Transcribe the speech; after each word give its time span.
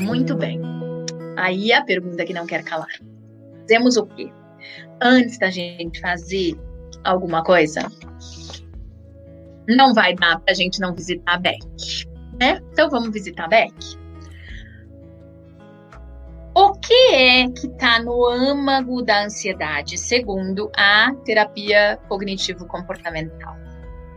Muito 0.00 0.34
bem. 0.34 0.58
Aí 1.36 1.70
a 1.70 1.84
pergunta 1.84 2.24
que 2.24 2.32
não 2.32 2.46
quer 2.46 2.64
calar. 2.64 2.88
Fazemos 3.60 3.98
o 3.98 4.06
quê? 4.06 4.32
Antes 5.02 5.38
da 5.38 5.50
gente 5.50 6.00
fazer 6.00 6.58
alguma 7.04 7.44
coisa, 7.44 7.82
não 9.68 9.92
vai 9.92 10.14
dar 10.14 10.40
para 10.40 10.52
a 10.52 10.54
gente 10.54 10.80
não 10.80 10.94
visitar 10.94 11.34
a 11.34 11.38
Beck, 11.38 12.06
né? 12.40 12.62
Então 12.72 12.88
vamos 12.88 13.10
visitar 13.10 13.44
a 13.44 13.48
Beck. 13.48 13.74
O 16.54 16.72
que 16.72 17.14
é 17.14 17.50
que 17.50 17.66
está 17.66 17.98
no 18.02 18.26
âmago 18.26 19.02
da 19.02 19.24
ansiedade, 19.24 19.98
segundo 19.98 20.72
a 20.74 21.14
terapia 21.24 21.98
cognitivo-comportamental? 22.08 23.61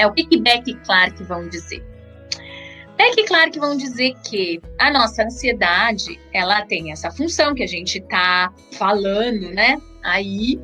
É 0.00 0.06
o 0.06 0.12
que, 0.12 0.38
Beck 0.38 0.70
e 0.70 0.74
Clark 0.76 1.22
vão 1.24 1.46
dizer. 1.46 1.84
Beck 2.96 3.20
e 3.20 3.24
Clark 3.24 3.58
vão 3.58 3.76
dizer 3.76 4.14
que 4.24 4.58
a 4.78 4.90
nossa 4.90 5.24
ansiedade, 5.24 6.18
ela 6.32 6.64
tem 6.64 6.90
essa 6.90 7.10
função 7.10 7.54
que 7.54 7.62
a 7.62 7.66
gente 7.66 7.98
está 7.98 8.50
falando, 8.72 9.50
né? 9.50 9.76
Aí, 10.02 10.58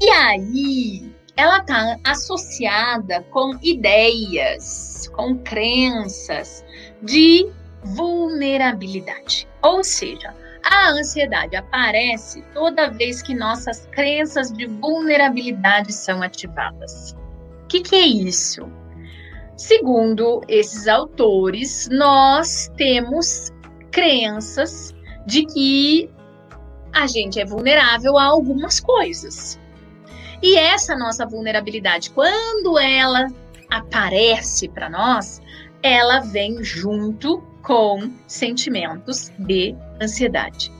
e 0.00 0.10
aí 0.10 1.12
ela 1.36 1.58
está 1.58 1.96
associada 2.02 3.22
com 3.30 3.56
ideias, 3.62 5.08
com 5.14 5.38
crenças 5.38 6.64
de 7.04 7.48
vulnerabilidade. 7.84 9.46
Ou 9.62 9.84
seja, 9.84 10.34
a 10.64 10.90
ansiedade 10.90 11.54
aparece 11.54 12.42
toda 12.52 12.90
vez 12.90 13.22
que 13.22 13.32
nossas 13.32 13.86
crenças 13.92 14.50
de 14.52 14.66
vulnerabilidade 14.66 15.92
são 15.92 16.20
ativadas. 16.20 17.14
Que, 17.72 17.80
que 17.80 17.96
é 17.96 18.06
isso? 18.06 18.70
Segundo 19.56 20.42
esses 20.46 20.86
autores, 20.86 21.88
nós 21.90 22.70
temos 22.76 23.50
crenças 23.90 24.94
de 25.26 25.46
que 25.46 26.10
a 26.92 27.06
gente 27.06 27.40
é 27.40 27.46
vulnerável 27.46 28.18
a 28.18 28.24
algumas 28.24 28.78
coisas. 28.78 29.58
E 30.42 30.54
essa 30.54 30.94
nossa 30.94 31.24
vulnerabilidade, 31.24 32.10
quando 32.10 32.78
ela 32.78 33.28
aparece 33.70 34.68
para 34.68 34.90
nós, 34.90 35.40
ela 35.82 36.20
vem 36.20 36.62
junto 36.62 37.40
com 37.62 38.12
sentimentos 38.26 39.32
de 39.38 39.74
ansiedade. 39.98 40.70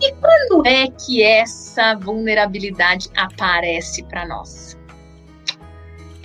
E 0.00 0.14
quando 0.14 0.64
é 0.64 0.86
que 0.86 1.24
essa 1.24 1.96
vulnerabilidade 1.96 3.10
aparece 3.16 4.04
para 4.04 4.28
nós? 4.28 4.77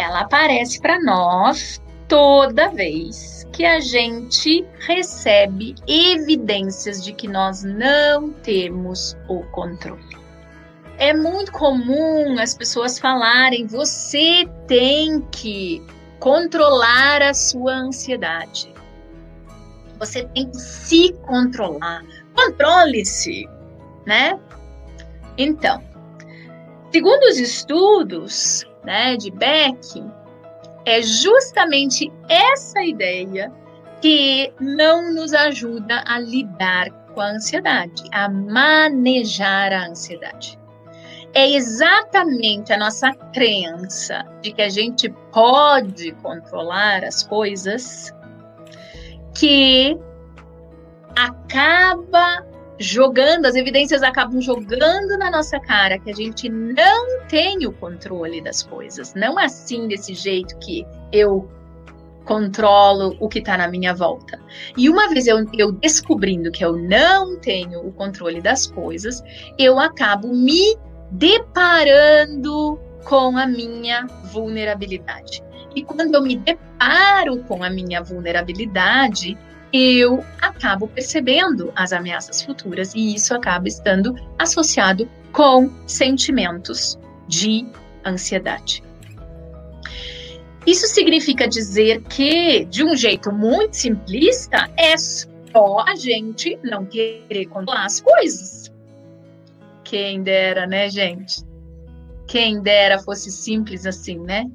Ela 0.04 0.22
aparece 0.22 0.80
para 0.82 1.00
nós 1.02 1.82
toda 2.08 2.70
vez 2.70 3.48
que 3.52 3.66
a 3.66 3.80
gente 3.80 4.66
recebe 4.80 5.76
evidências 5.88 7.04
de 7.04 7.14
que 7.14 7.28
nós 7.28 7.64
não 7.64 8.32
temos 8.32 9.16
o 9.28 9.44
controle 9.52 10.24
é 10.98 11.14
muito 11.14 11.52
comum 11.52 12.40
as 12.40 12.54
pessoas 12.54 13.00
falarem: 13.00 13.66
você 13.68 14.48
tem 14.68 15.22
que 15.32 15.86
controlar 16.20 17.22
a 17.22 17.34
sua 17.34 17.74
ansiedade. 17.74 18.74
Você 20.00 20.24
tem 20.30 20.50
que 20.50 20.58
se 20.58 21.14
controlar. 21.24 22.04
Controle-se, 22.36 23.48
né? 24.06 24.40
Então, 25.38 25.84
segundo 26.92 27.24
os 27.24 27.38
estudos 27.38 28.66
né, 28.84 29.16
de 29.18 29.32
Beck, 29.32 30.04
é 30.86 31.02
justamente 31.02 32.12
essa 32.28 32.84
ideia 32.84 33.52
que 34.02 34.54
não 34.60 35.14
nos 35.14 35.34
ajuda 35.34 36.04
a 36.06 36.20
lidar 36.20 36.90
com 37.14 37.22
a 37.22 37.32
ansiedade, 37.32 38.04
a 38.12 38.28
manejar 38.28 39.72
a 39.72 39.88
ansiedade. 39.88 40.60
É 41.34 41.50
exatamente 41.50 42.72
a 42.74 42.78
nossa 42.78 43.12
crença 43.34 44.24
de 44.42 44.52
que 44.52 44.62
a 44.62 44.70
gente 44.70 45.10
pode 45.32 46.12
controlar 46.22 47.04
as 47.04 47.24
coisas 47.24 48.14
que 49.34 49.98
acaba 51.16 52.46
jogando, 52.84 53.46
as 53.46 53.56
evidências 53.56 54.04
acabam 54.04 54.42
jogando 54.42 55.18
na 55.18 55.32
nossa 55.32 55.60
cara 55.60 55.98
que 55.98 56.12
a 56.12 56.14
gente 56.14 56.50
não 56.50 57.22
tem 57.28 57.66
o 57.66 57.72
controle 57.72 58.42
das 58.42 58.62
coisas. 58.62 59.14
Não 59.14 59.40
assim 59.40 59.88
desse 59.88 60.14
jeito 60.14 60.58
que 60.60 60.86
eu 61.12 61.50
controlo 62.26 63.16
o 63.20 63.30
que 63.30 63.40
está 63.40 63.58
na 63.58 63.68
minha 63.68 63.94
volta. 63.94 64.40
E 64.78 64.90
uma 64.90 65.10
vez 65.10 65.28
eu, 65.28 65.46
eu 65.58 65.72
descobrindo 65.72 66.52
que 66.52 66.64
eu 66.64 66.76
não 66.76 67.40
tenho 67.40 67.86
o 67.86 67.92
controle 67.92 68.42
das 68.42 68.68
coisas, 68.68 69.24
eu 69.58 69.80
acabo 69.80 70.34
me 70.34 70.78
deparando 71.12 72.80
com 73.06 73.38
a 73.38 73.46
minha 73.46 74.08
vulnerabilidade. 74.32 75.42
E 75.76 75.84
quando 75.84 76.16
eu 76.16 76.22
me 76.22 76.36
deparo 76.36 77.40
com 77.48 77.64
a 77.64 77.70
minha 77.70 78.02
vulnerabilidade, 78.02 79.38
eu 79.72 80.24
acabo 80.64 80.88
percebendo 80.88 81.74
as 81.76 81.92
ameaças 81.92 82.42
futuras 82.42 82.96
e 82.96 83.14
isso 83.14 83.36
acaba 83.36 83.68
estando 83.68 84.16
associado 84.40 85.10
com 85.34 85.70
sentimentos 85.86 86.98
de 87.28 87.68
ansiedade. 88.06 88.82
Isso 90.66 90.88
significa 90.88 91.46
dizer 91.46 92.02
que, 92.04 92.64
de 92.66 92.82
um 92.82 92.96
jeito 92.96 93.30
muito 93.30 93.76
simplista, 93.76 94.70
é 94.78 94.96
só 94.98 95.84
a 95.86 95.96
gente 95.96 96.58
não 96.64 96.86
querer 96.86 97.48
controlar 97.48 97.86
as 97.86 98.00
coisas. 98.00 98.72
Quem 99.84 100.24
dera, 100.24 100.66
né, 100.66 100.90
gente? 100.90 101.44
Quem 102.26 102.62
dera 102.62 102.98
fosse 103.00 103.30
simples 103.30 103.86
assim, 103.86 104.18
né? 104.18 104.50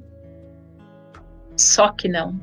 Só 1.55 1.91
que 1.91 2.09
não. 2.09 2.39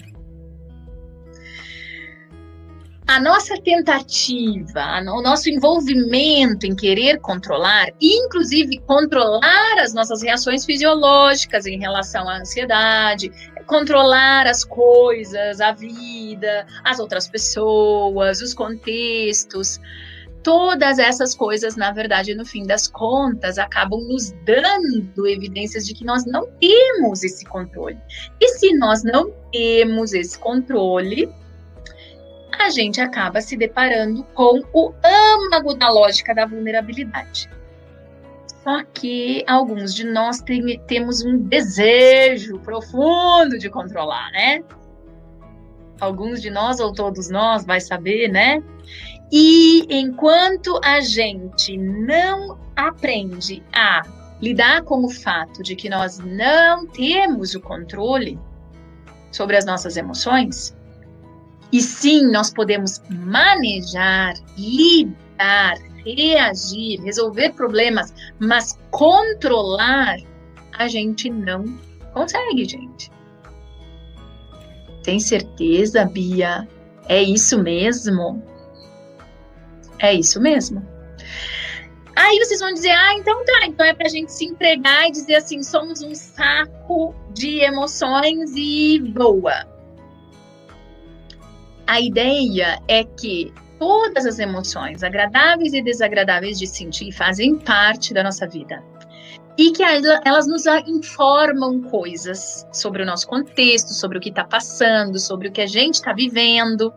A 3.08 3.20
nossa 3.20 3.56
tentativa, 3.62 5.00
o 5.14 5.22
nosso 5.22 5.48
envolvimento 5.48 6.66
em 6.66 6.74
querer 6.74 7.20
controlar, 7.20 7.86
inclusive 8.00 8.78
controlar 8.80 9.78
as 9.78 9.94
nossas 9.94 10.22
reações 10.22 10.64
fisiológicas 10.64 11.66
em 11.66 11.78
relação 11.78 12.28
à 12.28 12.38
ansiedade, 12.38 13.30
controlar 13.64 14.48
as 14.48 14.64
coisas, 14.64 15.60
a 15.60 15.70
vida, 15.70 16.66
as 16.82 16.98
outras 16.98 17.28
pessoas, 17.28 18.40
os 18.40 18.52
contextos, 18.52 19.80
todas 20.42 20.98
essas 20.98 21.32
coisas, 21.32 21.76
na 21.76 21.92
verdade, 21.92 22.34
no 22.34 22.44
fim 22.44 22.66
das 22.66 22.88
contas, 22.88 23.56
acabam 23.56 24.00
nos 24.00 24.32
dando 24.44 25.26
evidências 25.28 25.86
de 25.86 25.94
que 25.94 26.04
nós 26.04 26.26
não 26.26 26.48
temos 26.60 27.22
esse 27.22 27.44
controle. 27.44 27.98
E 28.40 28.48
se 28.48 28.76
nós 28.76 29.04
não 29.04 29.32
temos 29.52 30.12
esse 30.12 30.36
controle, 30.38 31.32
a 32.60 32.70
gente 32.70 33.00
acaba 33.00 33.40
se 33.40 33.56
deparando 33.56 34.24
com 34.34 34.60
o 34.72 34.92
âmago 35.02 35.74
da 35.74 35.90
lógica 35.90 36.34
da 36.34 36.46
vulnerabilidade. 36.46 37.48
Só 38.62 38.82
que 38.92 39.44
alguns 39.46 39.94
de 39.94 40.04
nós 40.04 40.40
tem, 40.40 40.78
temos 40.88 41.24
um 41.24 41.38
desejo 41.38 42.58
profundo 42.58 43.58
de 43.58 43.70
controlar, 43.70 44.30
né? 44.32 44.64
Alguns 46.00 46.42
de 46.42 46.50
nós, 46.50 46.80
ou 46.80 46.92
todos 46.92 47.30
nós, 47.30 47.64
vai 47.64 47.80
saber, 47.80 48.28
né? 48.28 48.62
E 49.30 49.86
enquanto 49.88 50.80
a 50.82 51.00
gente 51.00 51.76
não 51.76 52.58
aprende 52.74 53.62
a 53.72 54.02
lidar 54.40 54.82
com 54.82 55.04
o 55.04 55.10
fato 55.10 55.62
de 55.62 55.74
que 55.74 55.88
nós 55.88 56.18
não 56.18 56.86
temos 56.86 57.54
o 57.54 57.60
controle 57.60 58.38
sobre 59.32 59.56
as 59.56 59.64
nossas 59.64 59.96
emoções, 59.96 60.76
e 61.72 61.80
sim 61.80 62.30
nós 62.30 62.50
podemos 62.50 63.02
manejar, 63.10 64.34
lidar, 64.56 65.76
reagir, 66.04 67.00
resolver 67.02 67.50
problemas, 67.50 68.14
mas 68.38 68.78
controlar, 68.90 70.16
a 70.78 70.88
gente 70.88 71.28
não 71.30 71.64
consegue, 72.12 72.64
gente. 72.64 73.10
Tem 75.02 75.18
certeza, 75.20 76.04
Bia? 76.04 76.68
É 77.08 77.22
isso 77.22 77.62
mesmo? 77.62 78.42
É 79.98 80.12
isso 80.14 80.40
mesmo. 80.40 80.86
Aí 82.14 82.38
vocês 82.38 82.60
vão 82.60 82.72
dizer, 82.72 82.90
ah, 82.90 83.14
então 83.14 83.44
tá, 83.44 83.66
então 83.66 83.84
é 83.84 83.92
pra 83.92 84.08
gente 84.08 84.32
se 84.32 84.46
entregar 84.46 85.06
e 85.06 85.12
dizer 85.12 85.36
assim, 85.36 85.62
somos 85.62 86.02
um 86.02 86.14
saco 86.14 87.14
de 87.32 87.60
emoções 87.60 88.52
e 88.56 88.98
boa. 88.98 89.75
A 91.86 92.00
ideia 92.00 92.80
é 92.88 93.04
que 93.04 93.52
todas 93.78 94.26
as 94.26 94.38
emoções, 94.38 95.02
agradáveis 95.02 95.72
e 95.72 95.82
desagradáveis 95.82 96.58
de 96.58 96.66
sentir, 96.66 97.12
fazem 97.12 97.56
parte 97.58 98.12
da 98.12 98.22
nossa 98.22 98.46
vida. 98.46 98.82
e 99.58 99.70
que 99.70 99.82
elas 99.82 100.46
nos 100.46 100.66
informam 100.86 101.80
coisas 101.82 102.66
sobre 102.72 103.02
o 103.02 103.06
nosso 103.06 103.26
contexto, 103.26 103.94
sobre 103.94 104.18
o 104.18 104.20
que 104.20 104.28
está 104.28 104.44
passando, 104.44 105.18
sobre 105.18 105.48
o 105.48 105.52
que 105.52 105.62
a 105.62 105.66
gente 105.66 105.94
está 105.94 106.12
vivendo. 106.12 106.92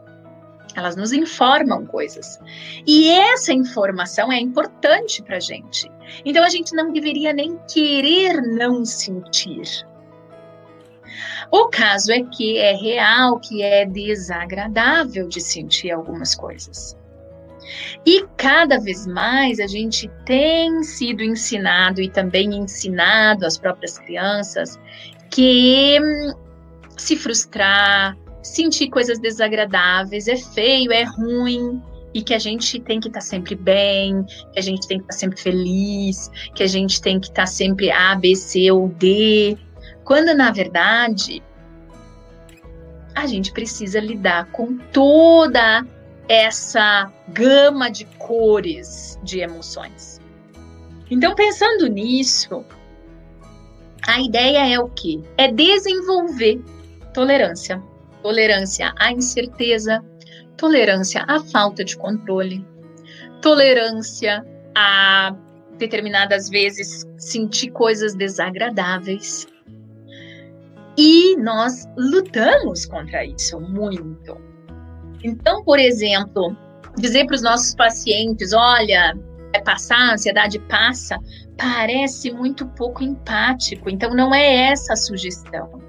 Elas 0.75 0.95
nos 0.95 1.13
informam 1.13 1.86
coisas. 1.86 2.38
E 2.86 3.09
essa 3.09 3.53
informação 3.53 4.31
é 4.31 4.39
importante 4.39 5.24
para 5.24 5.38
a 5.38 5.39
gente. 5.39 5.89
Então 6.25 6.44
a 6.44 6.50
gente 6.50 6.75
não 6.75 6.91
deveria 6.91 7.31
nem 7.31 7.57
querer 7.71 8.41
não 8.41 8.83
sentir. 8.83 9.88
O 11.51 11.68
caso 11.68 12.12
é 12.12 12.24
que 12.24 12.57
é 12.57 12.74
real, 12.74 13.39
que 13.39 13.62
é 13.62 13.86
desagradável 13.86 15.27
de 15.27 15.42
sentir 15.42 15.92
algumas 15.92 16.36
coisas. 16.36 16.98
E 18.06 18.25
cada 18.38 18.80
vez 18.80 19.06
mais 19.06 19.60
a 19.60 19.68
gente 19.68 20.10
tem 20.25 20.83
sido 20.83 21.24
ensinado 21.24 22.01
e 22.01 22.10
também 22.10 22.56
ensinado 22.56 23.45
às 23.45 23.57
próprias 23.57 24.00
crianças 24.00 24.80
que 25.30 26.00
hum, 26.01 26.33
se 26.98 27.16
frustrar, 27.16 28.18
sentir 28.42 28.89
coisas 28.89 29.19
desagradáveis 29.19 30.27
é 30.27 30.36
feio, 30.36 30.92
é 30.92 31.04
ruim, 31.04 31.81
e 32.13 32.22
que 32.24 32.33
a 32.33 32.39
gente 32.39 32.80
tem 32.80 33.00
que 33.00 33.07
estar 33.07 33.19
tá 33.19 33.25
sempre 33.25 33.56
bem, 33.56 34.24
que 34.51 34.60
a 34.60 34.62
gente 34.62 34.88
tem 34.88 34.98
que 34.98 35.04
estar 35.04 35.13
tá 35.13 35.19
sempre 35.19 35.39
feliz, 35.39 36.31
que 36.56 36.63
a 36.63 36.68
gente 36.68 37.01
tem 37.01 37.19
que 37.19 37.27
estar 37.27 37.44
tá 37.44 37.45
sempre 37.45 37.92
A, 37.92 38.15
B, 38.15 38.36
C 38.36 38.72
ou 38.72 38.89
D, 38.89 39.57
quando 40.09 40.33
na 40.33 40.50
verdade 40.50 41.44
a 43.13 43.27
gente 43.27 43.51
precisa 43.51 44.00
lidar 44.00 44.50
com 44.51 44.75
toda 44.91 45.85
essa 46.27 47.13
gama 47.27 47.91
de 47.91 48.06
cores 48.17 49.19
de 49.21 49.41
emoções. 49.41 50.19
Então, 51.11 51.35
pensando 51.35 51.85
nisso, 51.85 52.65
a 54.07 54.19
ideia 54.19 54.73
é 54.73 54.79
o 54.79 54.89
quê? 54.89 55.21
É 55.38 55.47
desenvolver 55.51 56.59
tolerância. 57.13 57.79
Tolerância 58.23 58.91
à 58.97 59.12
incerteza, 59.12 60.03
tolerância 60.57 61.23
à 61.27 61.39
falta 61.39 61.85
de 61.85 61.95
controle, 61.95 62.65
tolerância 63.44 64.44
a 64.73 65.35
determinadas 65.77 66.50
vezes 66.50 67.07
sentir 67.15 67.69
coisas 67.69 68.15
desagradáveis. 68.15 69.47
E 71.01 71.38
nós 71.38 71.88
lutamos 71.98 72.86
contra 72.86 73.24
isso 73.24 73.57
muito. 73.57 74.38
Então, 75.24 75.63
por 75.63 75.80
exemplo, 75.80 76.54
dizer 76.98 77.25
para 77.25 77.36
os 77.36 77.42
nossos 77.42 77.74
pacientes: 77.74 78.51
olha, 78.51 79.18
vai 79.54 79.63
passar, 79.63 80.10
a 80.10 80.13
ansiedade 80.16 80.60
passa, 80.68 81.18
parece 81.57 82.34
muito 82.34 82.68
pouco 82.68 83.01
empático. 83.01 83.90
Então, 83.90 84.13
não 84.13 84.36
é 84.36 84.72
essa 84.72 84.92
a 84.92 84.98
sugestão. 84.98 85.81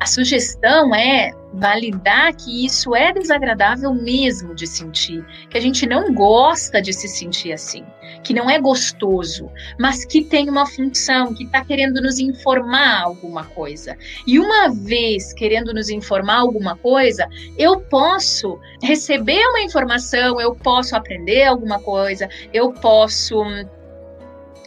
A 0.00 0.06
sugestão 0.06 0.94
é 0.94 1.32
validar 1.52 2.34
que 2.34 2.64
isso 2.64 2.94
é 2.94 3.12
desagradável 3.12 3.92
mesmo 3.92 4.54
de 4.54 4.66
sentir, 4.66 5.24
que 5.50 5.58
a 5.58 5.60
gente 5.60 5.86
não 5.86 6.14
gosta 6.14 6.80
de 6.80 6.92
se 6.92 7.08
sentir 7.08 7.52
assim, 7.52 7.84
que 8.22 8.32
não 8.32 8.48
é 8.48 8.60
gostoso, 8.60 9.50
mas 9.78 10.04
que 10.04 10.22
tem 10.22 10.48
uma 10.48 10.66
função, 10.66 11.34
que 11.34 11.44
está 11.44 11.64
querendo 11.64 12.00
nos 12.00 12.18
informar 12.18 13.02
alguma 13.02 13.44
coisa. 13.44 13.96
E 14.26 14.38
uma 14.38 14.68
vez 14.68 15.32
querendo 15.32 15.72
nos 15.74 15.88
informar 15.88 16.40
alguma 16.40 16.76
coisa, 16.76 17.28
eu 17.56 17.80
posso 17.80 18.58
receber 18.82 19.44
uma 19.48 19.60
informação, 19.60 20.40
eu 20.40 20.54
posso 20.54 20.94
aprender 20.94 21.44
alguma 21.44 21.80
coisa, 21.80 22.28
eu 22.52 22.72
posso 22.72 23.42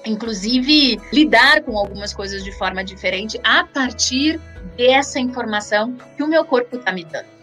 inclusive 0.06 1.00
lidar 1.12 1.62
com 1.64 1.78
algumas 1.78 2.14
coisas 2.14 2.44
de 2.44 2.52
forma 2.52 2.84
diferente 2.84 3.40
a 3.44 3.64
partir 3.64 4.40
dessa 4.78 5.20
informação 5.20 5.96
que 6.16 6.24
o 6.24 6.28
meu 6.28 6.46
corpo 6.46 6.78
está 6.78 6.92
me 6.92 7.04
dando. 7.04 7.42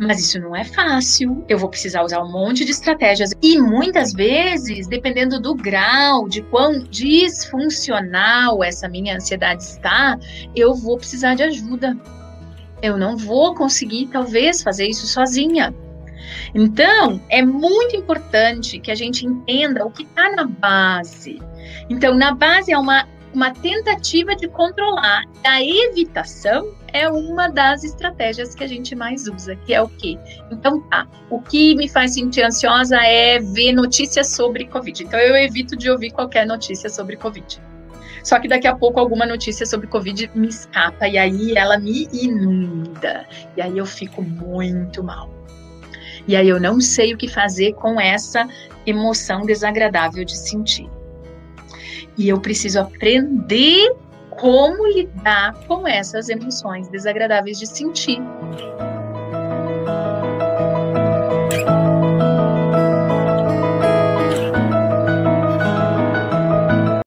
Mas 0.00 0.20
isso 0.20 0.38
não 0.38 0.54
é 0.54 0.64
fácil. 0.64 1.44
Eu 1.48 1.58
vou 1.58 1.68
precisar 1.68 2.04
usar 2.04 2.22
um 2.22 2.30
monte 2.30 2.64
de 2.64 2.70
estratégias. 2.70 3.32
E 3.42 3.58
muitas 3.58 4.12
vezes, 4.12 4.86
dependendo 4.86 5.40
do 5.40 5.54
grau, 5.56 6.28
de 6.28 6.40
quão 6.42 6.84
disfuncional 6.84 8.62
essa 8.62 8.88
minha 8.88 9.16
ansiedade 9.16 9.64
está, 9.64 10.16
eu 10.54 10.72
vou 10.72 10.96
precisar 10.96 11.34
de 11.34 11.42
ajuda. 11.42 11.96
Eu 12.80 12.96
não 12.96 13.16
vou 13.16 13.56
conseguir, 13.56 14.06
talvez, 14.06 14.62
fazer 14.62 14.86
isso 14.86 15.06
sozinha. 15.06 15.74
Então, 16.54 17.20
é 17.28 17.42
muito 17.42 17.96
importante 17.96 18.78
que 18.78 18.90
a 18.90 18.94
gente 18.94 19.26
entenda 19.26 19.84
o 19.84 19.90
que 19.90 20.02
está 20.02 20.30
na 20.32 20.44
base. 20.44 21.40
Então, 21.88 22.14
na 22.14 22.34
base 22.34 22.72
é 22.72 22.78
uma, 22.78 23.06
uma 23.34 23.52
tentativa 23.52 24.34
de 24.34 24.48
controlar. 24.48 25.24
A 25.44 25.62
evitação 25.62 26.74
é 26.92 27.08
uma 27.08 27.48
das 27.48 27.84
estratégias 27.84 28.54
que 28.54 28.64
a 28.64 28.66
gente 28.66 28.94
mais 28.94 29.26
usa, 29.28 29.54
que 29.56 29.74
é 29.74 29.82
o 29.82 29.88
quê? 29.88 30.18
Então, 30.50 30.80
tá. 30.88 31.06
O 31.30 31.40
que 31.40 31.74
me 31.74 31.88
faz 31.88 32.14
sentir 32.14 32.42
ansiosa 32.42 32.96
é 32.96 33.38
ver 33.38 33.72
notícias 33.72 34.28
sobre 34.28 34.66
Covid. 34.66 35.04
Então, 35.04 35.20
eu 35.20 35.36
evito 35.36 35.76
de 35.76 35.90
ouvir 35.90 36.10
qualquer 36.10 36.46
notícia 36.46 36.88
sobre 36.88 37.16
Covid. 37.16 37.60
Só 38.22 38.38
que 38.38 38.48
daqui 38.48 38.66
a 38.66 38.76
pouco 38.76 39.00
alguma 39.00 39.24
notícia 39.24 39.64
sobre 39.64 39.86
Covid 39.86 40.30
me 40.34 40.48
escapa 40.48 41.08
e 41.08 41.16
aí 41.16 41.56
ela 41.56 41.78
me 41.78 42.08
inunda. 42.12 43.26
E 43.56 43.62
aí 43.62 43.78
eu 43.78 43.86
fico 43.86 44.22
muito 44.22 45.02
mal. 45.02 45.37
E 46.28 46.36
aí 46.36 46.48
eu 46.48 46.60
não 46.60 46.78
sei 46.78 47.14
o 47.14 47.16
que 47.16 47.26
fazer 47.26 47.72
com 47.72 47.98
essa 47.98 48.46
emoção 48.86 49.46
desagradável 49.46 50.24
de 50.24 50.36
sentir. 50.36 50.88
E 52.18 52.28
eu 52.28 52.38
preciso 52.38 52.80
aprender 52.80 53.96
como 54.30 54.86
lidar 54.86 55.54
com 55.66 55.88
essas 55.88 56.28
emoções 56.28 56.86
desagradáveis 56.88 57.58
de 57.58 57.66
sentir. 57.66 58.20